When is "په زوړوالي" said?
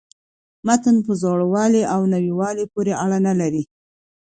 1.05-1.83